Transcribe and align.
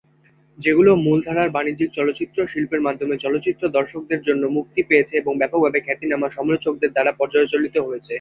যেগুলো 0.57 0.91
মূলধারার 1.05 1.49
বাণিজ্যিক 1.49 1.89
চলচ্চিত্র 1.93 2.37
শিল্পের 2.47 2.81
মাধ্যমে 2.81 3.15
চলচ্চিত্র 3.17 3.63
দর্শকদের 3.77 4.19
জন্যে 4.21 4.47
মুক্তি 4.57 4.81
পেয়েছে 4.89 5.13
এবং 5.17 5.33
ব্যাপকভাবে 5.37 5.79
খ্যাতনামা 5.81 6.27
সমালোচকদের 6.29 6.93
দ্বারা 6.93 7.11
পর্যালোচিত 7.19 7.75
হয়েছে। 7.79 8.09